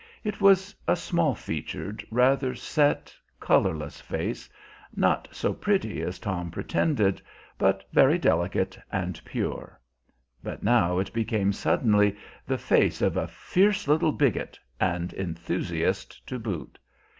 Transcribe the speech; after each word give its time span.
It 0.23 0.41
is 0.41 0.73
a 0.87 0.95
small 0.95 1.35
featured, 1.35 2.03
rather 2.09 2.55
set, 2.55 3.13
colorless 3.39 4.01
face, 4.01 4.49
not 4.95 5.27
so 5.31 5.53
pretty 5.53 6.01
as 6.01 6.17
Tom 6.17 6.49
pretended, 6.49 7.21
but 7.59 7.85
very 7.93 8.17
delicate 8.17 8.79
and 8.91 9.23
pure; 9.23 9.79
but 10.41 10.63
now 10.63 10.97
it 10.97 11.13
became 11.13 11.53
suddenly 11.53 12.17
the 12.47 12.57
face 12.57 13.03
of 13.03 13.15
a 13.15 13.27
fierce 13.27 13.87
little 13.87 14.11
bigot, 14.11 14.59
and 14.79 15.13
enthusiast 15.13 16.25
to 16.25 16.39
boot. 16.39 16.79